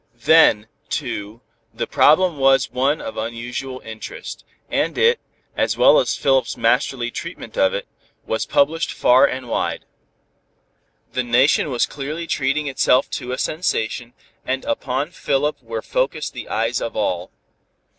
Then, 0.25 0.67
too, 0.89 1.41
the 1.71 1.85
problem 1.85 2.39
was 2.39 2.71
one 2.71 2.99
of 2.99 3.17
unusual 3.17 3.81
interest, 3.85 4.43
and 4.67 4.97
it, 4.97 5.19
as 5.55 5.77
well 5.77 5.99
as 5.99 6.15
Philip's 6.17 6.57
masterly 6.57 7.11
treatment 7.11 7.55
of 7.55 7.75
it, 7.75 7.87
was 8.25 8.47
published 8.47 8.91
far 8.93 9.27
and 9.27 9.47
wide. 9.47 9.85
The 11.13 11.21
Nation 11.21 11.69
was 11.69 11.85
clearly 11.85 12.25
treating 12.25 12.65
itself 12.65 13.11
to 13.11 13.31
a 13.31 13.37
sensation, 13.37 14.13
and 14.43 14.65
upon 14.65 15.11
Philip 15.11 15.61
were 15.61 15.83
focused 15.83 16.33
the 16.33 16.49
eyes 16.49 16.81
of 16.81 16.95
all. 16.95 17.29